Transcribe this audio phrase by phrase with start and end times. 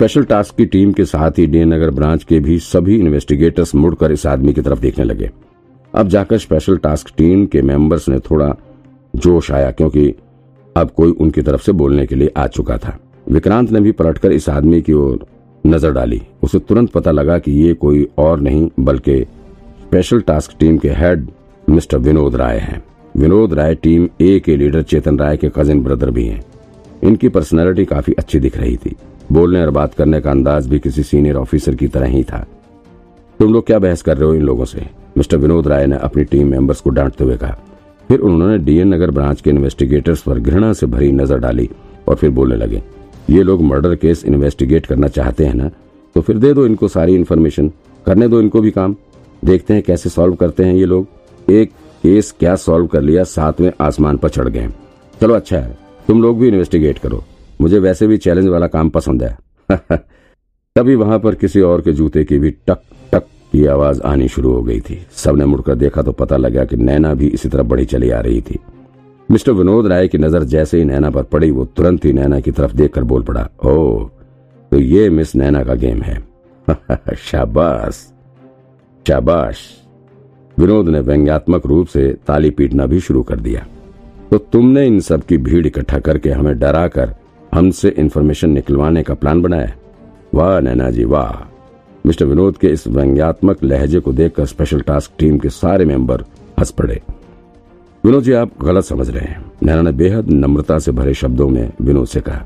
[0.00, 4.12] Special task की team के साथ ही डी नगर ब्रांच के भी सभी इन्वेस्टिगेटर्स मुड़कर
[4.12, 5.28] इस आदमी की तरफ़ देखने लगे।
[5.94, 8.48] अब जाकर स्पेशल टास्क टीम के मेंबर्स ने थोड़ा
[9.14, 10.06] जोश आया क्योंकि
[10.76, 12.96] अब कोई उनकी तरफ़ से बोलने के लिए आ चुका था।
[13.26, 15.26] विक्रांत ने भी पलटकर इस आदमी की ओर
[15.64, 19.20] नज़र डाली। उसे तुरंत पता लगा कि ये कोई और नहीं, बल्कि
[19.82, 21.28] स्पेशल टास्क टीम के हेड
[21.68, 22.82] मिस्टर विनोद राय हैं।
[23.14, 26.42] विनोद राय टीम ए के लीडर चेतन राय के कजिन ब्रदर भी हैं।
[27.04, 28.96] इनकी पर्सनैलिटी काफ़ी अच्छी दिख रही थी।
[29.30, 32.46] बोलने और बात करने का अंदाज भी किसी सीनियर ऑफिसर की तरह ही था।
[33.40, 34.86] तुम लोग क्या बहस कर रहे हो इन लोगों से?
[35.18, 37.56] मिस्टर विनोद राय ने अपनी टीम मेंबर्स को डांटते हुए कहा।
[38.10, 41.68] फिर उन्होंने डीएन नगर ब्रांच के इन्वेस्टिगेटर्स पर घृणा से भरी नज़र डाली
[42.08, 42.82] और फिर बोलने लगे,
[43.30, 45.70] ये लोग मर्डर केस इन्वेस्टिगेट करना चाहते हैं ना?
[46.16, 47.70] तो फिर दे दो इनको सारी इन्फॉर्मेशन।
[48.06, 48.96] करने दो इनको भी काम।
[49.42, 51.70] देखते हैं कैसे सॉल्व करते हैं ये लोग। एक
[52.04, 54.68] केस क्या सॉल्व कर लिया सातवें आसमान पर चढ़ गए
[55.20, 55.76] चलो अच्छा है,
[56.08, 57.22] तुम लोग भी इन्वेस्टिगेट करो।
[57.60, 59.38] मुझे वैसे भी चैलेंज वाला काम पसंद है।
[60.76, 64.52] तभी वहाँ पर किसी और के जूते की भी टक टक की आवाज़ आनी शुरू
[64.52, 67.84] हो गई थी। सबने मुड़कर देखा तो पता लगा कि नैना भी इसी तरफ़ बढ़ी
[67.84, 68.58] चली आ रही थी।
[69.30, 72.50] मिस्टर विनोद राय की नज़र जैसे ही नैना पर पड़ी, वो तुरंत ही नैना की
[72.50, 74.04] तरफ़ देखकर बोल पड़ा, ओ
[74.72, 76.24] तो ये मिस नैना का गेम है।
[77.16, 78.06] शाबाश
[79.06, 79.58] शाबाश।
[80.58, 83.66] विनोद ने व्यंग्यात्मक रूप से ताली पीटना भी शुरू कर दिया।
[84.30, 87.14] तो तुमने इन सब की भीड़ इकट्ठा करके हमें डरा कर
[87.52, 89.72] हमसे इन्फॉर्मेशन निकलवाने का प्लान बनाया
[90.34, 91.46] वाह, नैना जी, वाह।
[92.04, 96.24] मिस्टर विनोद के इस व्यंग्यात्मक लहजे को देखकर स्पेशल टास्क टीम के सारे मेंबर
[96.58, 97.00] हंस पड़े।
[98.04, 101.72] विनोद जी, आप गलत समझ रहे हैं। नैना ने बेहद नम्रता से भरे शब्दों में
[101.82, 102.44] विनोद से कहा,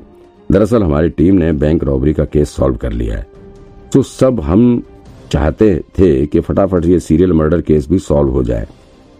[0.49, 3.27] दरअसल हमारी टीम ने बैंक रॉबरी का केस सॉल्व कर लिया है।
[3.93, 4.83] तो सब हम
[5.31, 8.67] चाहते थे कि फटाफट ये सीरियल मर्डर केस भी सॉल्व हो जाए।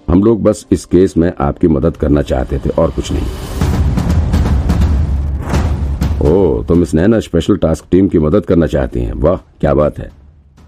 [0.07, 3.64] हम लोग बस इस केस में आपकी मदद करना चाहते थे और कुछ नहीं।
[6.25, 9.99] ओ तो miss Naina special task team की मदद करना चाहती हैं। वाह, क्या बात
[9.99, 10.09] है।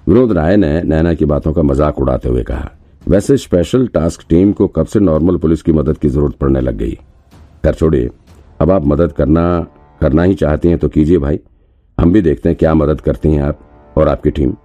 [0.07, 2.69] विनोद राय ने नैना की बातों का मज़ाक उड़ाते हुए कहा,
[3.05, 6.77] वैसे स्पेशल टास्क टीम को कब से नॉर्मल पुलिस की मदद की ज़रूरत पड़ने लग
[6.77, 6.97] गई?
[7.63, 8.09] कर छोड़िए।
[8.61, 9.45] अब आप मदद करना
[10.01, 11.39] करना ही चाहती हैं तो कीजिए भाई।
[11.97, 14.55] हम भी देखते हैं क्या मदद करती हैं आप और आपकी टीम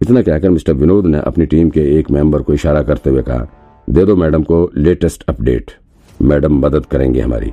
[0.00, 3.46] इतना कहकर मिस्टर विनोद ने अपनी टीम के एक मेंबर को इशारा करते हुए कहा,
[3.88, 5.70] दे दो मैडम को लेटेस्ट अपडेट
[6.22, 7.52] मैडम मदद करेंगे हमारी।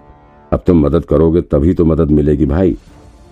[0.51, 2.75] अब तुम मदद करोगे तभी तो मदद मिलेगी भाई।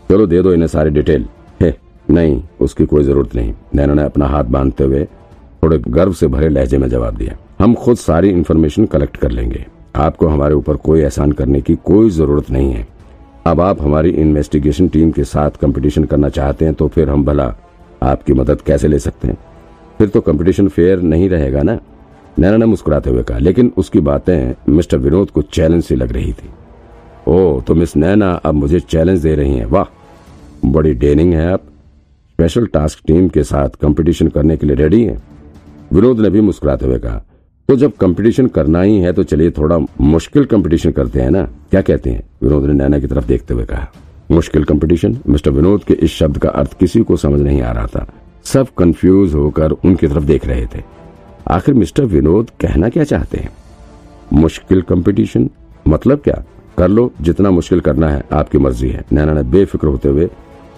[0.10, 1.26] चलो दे दो इन्हें सारी डिटेल।
[1.62, 1.76] है,
[2.10, 5.04] नहीं, उसकी कोई ज़रूरत नहीं। नैना ने अपना हाथ बांधते हुए
[5.64, 9.66] थोड़े गर्व से भरे लहजे में जवाब दिया। हम खुद सारी इन्फॉर्मेशन कलेक्ट कर लेंगे।
[9.96, 12.88] आपको हमारे ऊपर कोई एहसान करने की कोई ज़रूरत नहीं है।
[13.48, 17.54] अब आप हमारी इन्वेस्टिगेशन टीम के साथ कंपटीशन करना चाहते हैं तो फिर हम भला
[18.04, 19.38] आपकी मदद कैसे ले सकते हैं?
[19.98, 21.80] फिर तो कंपटीशन फेयर नहीं रहेगा ना?
[22.40, 26.34] नैना ने मुस्कुराते हुए कहा, लेकिन उसकी बातें मिस्टर विनोद को चैलेंज सी लग रही
[26.34, 26.50] थी।
[27.28, 29.86] ओ तो मिस नैना अब मुझे चैलेंज दे रही हैं। वाह,
[30.66, 31.62] बड़ी डेनिंग है आप।
[32.32, 35.22] स्पेशल टास्क टीम के साथ कंपटीशन करने के लिए रेडी हैं।
[35.94, 37.24] विनोद ने भी मुस्कुराते हुए कहा
[37.70, 41.44] तो जब कंपटीशन करना ही है तो चलिए थोड़ा मुश्किल कंपटीशन करते हैं ना?
[41.72, 42.24] क्या कहते हैं?
[42.44, 43.88] विनोद ने नैना की तरफ़ देखते हुए कहा,
[44.32, 47.88] मुश्किल कंपटीशन मिस्टर विनोद के इस शब्द का अर्थ किसी को समझ नहीं आ रहा
[47.88, 48.08] था।
[48.44, 50.84] सब कंफ्यूज होकर उनकी तरफ़ देख रहे थे।
[51.48, 53.52] आखिर मिस्टर विनोद कहना क्या चाहते हैं?
[54.34, 55.50] मुश्किल कंपटीशन
[55.88, 56.44] मतलब क्या?
[56.78, 60.30] कर लो, जितना मुश्किल करना है, आपकी मर्ज़ी है। नैना ने बेफिक्र होते हुए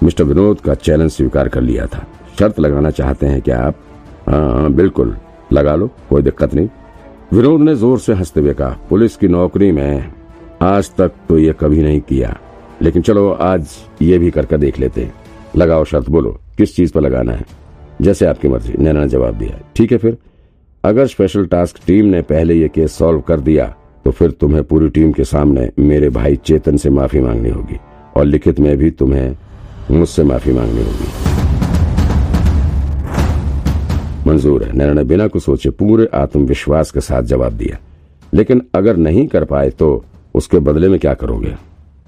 [0.03, 2.07] मिस्टर विनोद का चैलेंज स्वीकार कर लिया था।
[2.39, 3.75] शर्त लगाना चाहते हैं क्या आप?
[4.29, 5.17] हाँ बिल्कुल।
[5.53, 6.69] लगा लो, कोई दिक्कत नहीं।
[7.33, 10.13] विनोद ने ज़ोर से हँसते हुए कहा, पुलिस की नौकरी में
[10.61, 12.37] आज तक तो ये कभी नहीं किया।
[12.81, 13.67] लेकिन चलो, आज
[14.01, 15.13] ये भी करके देख लेते हैं।
[15.57, 17.45] लगाओ शर्त, बोलो, किस चीज़ पर लगाना है?
[18.01, 20.17] जैसे आपकी मर्ज़ी, नैना ने जवाब दिया। ठीक है फिर।
[20.83, 23.75] अगर स्पेशल टास्क टीम ने पहले ये केस सॉल्व कर दिया
[24.07, 27.79] तो फिर तुम्हें पूरी टीम के सामने मेरे भाई चेतन से माफ़ी मांगनी होगी
[28.15, 29.35] और लिखित में भी तुम्हें
[29.91, 31.07] मुझसे माफ़ी मांगनी होगी।
[34.29, 37.77] मंजूर है। नैना ने बिना कुछ सोचे पूरे आत्मविश्वास के साथ जवाब दिया।
[38.33, 40.05] लेकिन अगर नहीं कर पाए तो
[40.35, 41.55] उसके बदले में क्या करोगे?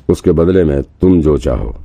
[0.10, 1.76] उसके बदले में तुम जो चाहो।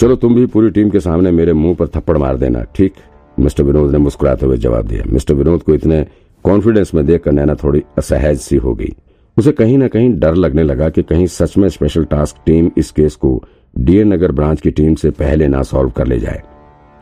[0.00, 2.92] चलो तुम भी पूरी टीम के सामने मेरे मुँह पर थप्पड़ मार देना, ठीक?
[3.40, 6.06] मिस्टर विनोद ने मुस्कुराते हुए जवाब दिया। मिस्टर विनोद को इतने
[6.44, 8.94] कॉन्फिडेंस में देखकर नैना थोड़ी असहज सी हो गई।
[9.36, 12.90] उसे कहीं ना कहीं डर लगने लगा कि कहीं सच में स्पेशल टास्क टीम इस
[12.90, 13.42] केस को
[13.76, 16.42] डीएन नगर ब्रांच की टीम से पहले ना सॉल्व कर ले जाए।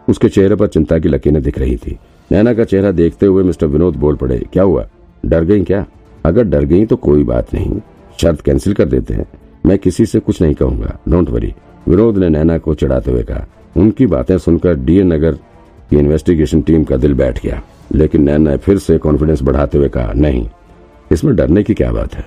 [0.09, 1.99] उसके चेहरे पर चिंता की लकीरें दिख रही थी।
[2.31, 4.87] नैना का चेहरा देखते हुए मिस्टर विनोद बोल पड़े, क्या हुआ?
[5.25, 5.85] डर गई क्या?
[6.25, 7.81] अगर डर गई तो कोई बात नहीं,
[8.21, 9.27] शर्त कैंसिल कर देते हैं।
[9.67, 11.53] मैं किसी से कुछ नहीं कहूँगा डोंट वरी
[11.89, 13.47] विनोद ने नैना को चढ़ाते हुए कहा।
[13.77, 15.35] उनकी बातें सुनकर डीएन नगर
[15.91, 17.63] की इन्वेस्टिगेशन टीम का दिल बैठ गया,
[17.95, 20.47] लेकिन नैना फिर से कॉन्फिडेंस बढ़ाते हुए कहा, नहीं
[21.13, 22.25] इसमें डरने की क्या बात है?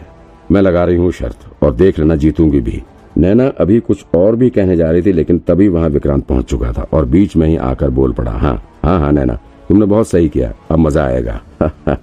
[0.52, 2.82] मैं लगा रही हूँ शर्त, और देख लेना जीतूँगी भी।
[3.18, 6.72] नैना अभी कुछ और भी कहने जा रही थी, लेकिन तभी वहाँ विक्रांत पहुँच चुका
[6.72, 9.34] था, और बीच में ही आकर बोल पड़ा हाँ हाँ हाँ नैना,
[9.68, 11.42] तुमने बहुत सही किया, अब मज़ा आएगा।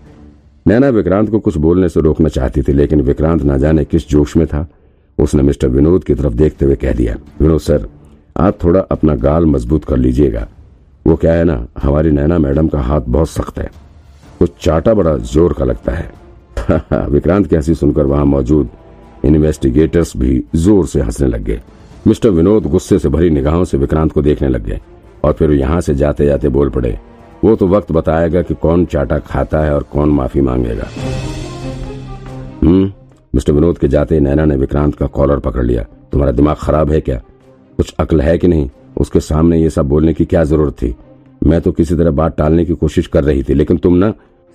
[0.66, 4.36] नैना विक्रांत को कुछ बोलने से रोकना चाहती थी, लेकिन विक्रांत ना जाने किस जोश
[4.36, 4.66] में था।
[5.18, 7.86] उसने मिस्टर विनोद की तरफ़ देखते हुए कह दिया, विनोद सर,
[8.36, 10.46] आप थोड़ा अपना गाल मज़बूत कर लीजिएगा।
[11.06, 13.70] वो क्या है ना, हमारी नैना मैडम का हाथ बहुत सख्त है।
[14.38, 16.21] कुछ चाटा बड़ा ज़ोर का लगता है।
[17.10, 18.68] विक्रांत की हँसी सुनकर वहाँ मौजूद
[19.24, 21.60] इन्वेस्टिगेटर्स भी ज़ोर से हंसने लग गए।
[22.06, 24.80] मिस्टर विनोद गुस्से से भरी निगाहों से विक्रांत को देखने लग गए
[25.24, 26.98] और फिर यहाँ से जाते जाते बोल पड़े,
[27.44, 30.88] वो तो वक्त बताएगा कि कौन चाटा खाता है और कौन माफ़ी मांगेगा।
[32.62, 32.92] हम्म
[33.34, 35.82] मिस्टर विनोद के जाते नैना ने विक्रांत का कॉलर पकड़ लिया।
[36.12, 37.20] तुम्हारा दिमाग खराब है क्या?
[37.78, 38.68] कुछ अक्ल है कि नहीं?
[38.96, 40.94] उसके सामने ये सब बोलने की क्या ज़रूरत थी?
[41.42, 44.10] मैं तो किसी तरह बात टालने की कोशिश कर रही थी, लेकिन तुम ना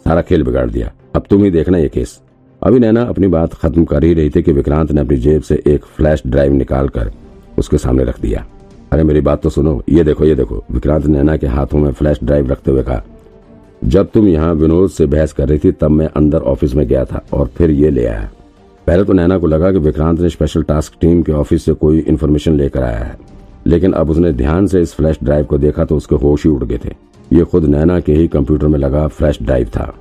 [0.06, 2.20] सारा खेल बिगाड़ दिया। अब तुम ही देखना ये केस।
[2.62, 5.56] अभी नैना अपनी बात खत्म कर ही रही थी कि विक्रांत ने अपनी जेब से
[5.68, 7.12] एक फ्लैश ड्राइव निकाल कर
[7.58, 8.46] उसके सामने रख दिया।
[8.92, 12.20] अरे मेरी बात तो सुनो, ये देखो ये देखो, विक्रांत नैना के हाथों में फ्लैश
[12.24, 13.02] ड्राइव रखते हुए कहा,
[13.86, 17.04] जब तुम यहाँ विनोद से बहस कर रही थी, तब मैं अंदर ऑफ़िस में गया
[17.06, 18.30] था और फिर ये ले आया।
[18.88, 22.00] पहले तो नैना को लगा कि विक्रांत ने स्पेशल टास्क टीम के ऑफ़िस से कोई
[22.00, 23.18] इन्फॉर्मेशन लेकर आया है।
[23.68, 26.64] लेकिन अब उसने ध्यान से इस फ्लैश ड्राइव को देखा तो उसके होश ही उड़
[26.64, 26.96] गए थे।
[27.32, 29.94] ये खुद नैना के ही कंप्यूटर में लगा फ्लैश ड्राइव था।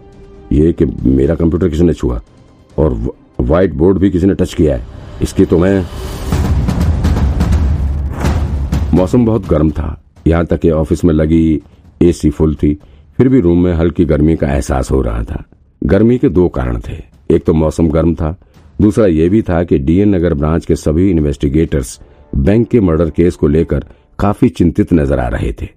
[0.52, 2.20] ये कि मेरा कंप्यूटर किसी ने छुआ
[2.76, 2.94] और
[3.40, 4.86] व्हाइट बोर्ड भी किसी ने टच किया है।
[5.22, 5.84] इसकी तो मैं
[8.94, 11.60] मौसम बहुत गर्म था। यहाँ तक कि ऑफ़िस में लगी
[12.02, 12.72] एसी फुल थी।
[13.18, 15.42] फिर भी रूम में हल्की गर्मी का एहसास हो रहा था।
[15.82, 18.36] गर्मी के दो कारण थे। एक तो मौसम गर्म था।
[18.80, 21.98] दूसरा ये भी था कि डीएन नगर ब्रांच के सभी इन्वेस्टिगेटर्स
[22.34, 23.84] बैंक के मर्डर केस को लेकर
[24.18, 25.68] काफ़ी चिंतित नज़र आ रहे थे।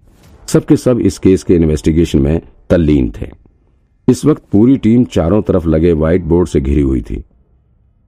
[0.48, 3.30] सबके सब इस केस के इन्वेस्टिगेशन में तल्लीन थे।
[4.10, 7.24] इस वक्त पूरी टीम चारों तरफ़ लगे व्हाइट बोर्ड से घिरी हुई थी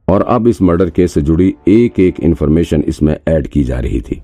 [0.07, 3.99] और अब इस मर्डर केस से जुड़ी एक एक इन्फॉर्मेशन इसमें ऐड की जा रही
[4.01, 4.21] थी।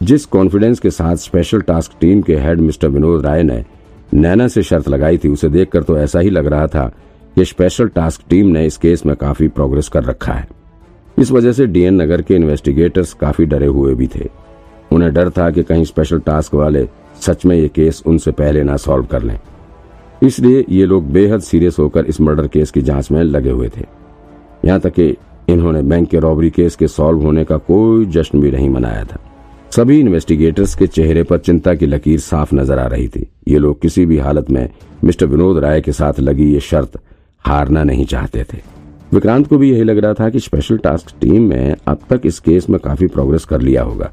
[0.00, 3.64] जिस कॉन्फिडेंस के साथ स्पेशल टास्क टीम के हेड मिस्टर विनोद राय ने
[4.14, 6.86] नैना से शर्त लगाई थी, उसे देखकर तो ऐसा ही लग रहा था
[7.36, 10.48] कि स्पेशल टास्क टीम ने इस केस में काफ़ी प्रोग्रेस कर रखा है।
[11.18, 14.28] इस वजह से डीएन नगर के इन्वेस्टिगेटर्स काफ़ी डरे हुए भी थे।
[14.92, 16.88] उन्हें डर था कि कहीं स्पेशल टास्क वाले
[17.20, 19.38] सच में ये केस उनसे पहले ना सॉल्व कर लें।
[20.24, 23.84] इसलिए ये लोग बेहद सीरियस होकर इस मर्डर केस की जाँच में लगे हुए थे।
[24.64, 25.14] यहाँ तक कि
[25.48, 29.18] इन्होंने बैंक के रॉबरी केस के सॉल्व होने का कोई जश्न भी नहीं मनाया था।
[29.70, 33.80] सभी इन्वेस्टिगेटर्स के चेहरे पर चिंता की लकीर साफ़ नज़र आ रही थी। ये लोग
[33.80, 34.68] किसी भी हालत में
[35.04, 36.98] मिस्टर विनोद राय के साथ लगी ये शर्त
[37.44, 38.58] हारना नहीं चाहते थे।
[39.12, 42.38] विक्रांत को भी यही लग रहा था कि स्पेशल टास्क टीम में अब तक इस
[42.40, 44.10] केस में काफ़ी प्रोग्रेस कर लिया होगा।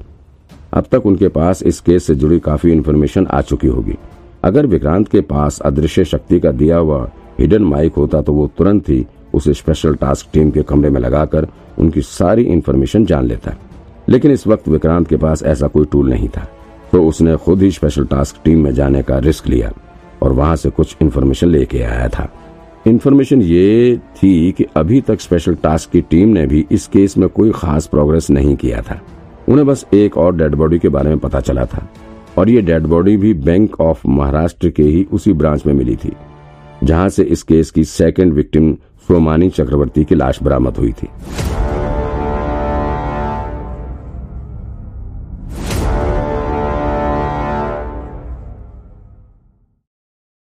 [0.73, 3.95] अब तक उनके पास इस केस से जुड़ी काफ़ी इन्फॉर्मेशन आ चुकी होगी।
[4.43, 7.09] अगर विक्रांत के पास अदृश्य शक्ति का दिया हुआ
[7.39, 11.47] हिडन माइक होता तो वो तुरंत ही उसे स्पेशल टास्क टीम के कमरे में लगाकर
[11.79, 13.55] उनकी सारी इन्फॉर्मेशन जान लेता।
[14.09, 16.47] लेकिन इस वक्त विक्रांत के पास ऐसा कोई टूल नहीं था।
[16.91, 19.71] तो उसने खुद ही स्पेशल टास्क टीम में जाने का रिस्क लिया
[20.23, 22.29] और वहाँ से कुछ इन्फॉर्मेशन लेके आया था।
[22.87, 27.29] इन्फॉर्मेशन ये थी कि अभी तक स्पेशल टास्क की टीम ने भी इस केस में
[27.29, 28.99] कोई खास प्रोग्रेस नहीं किया था।
[29.49, 31.89] उन्हें बस एक और डेड बॉडी के बारे में पता चला था।
[32.37, 36.11] और ये डेड बॉडी भी बैंक ऑफ़ महाराष्ट्र के ही उसी ब्रांच में मिली थी,
[36.83, 38.73] जहाँ से इस केस की सेकेंड विक्टिम
[39.07, 41.07] सोमानी चक्रवर्ती की लाश बरामद हुई थी।